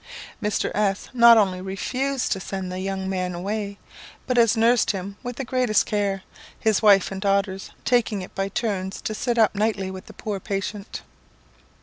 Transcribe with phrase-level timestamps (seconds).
[0.41, 0.71] Mr.
[0.73, 3.77] S not only refused to send the young man away,
[4.25, 6.23] but has nursed him with the greatest care,
[6.59, 10.39] his wife and daughters taking it by turns to sit up nightly with the poor
[10.39, 11.03] patient."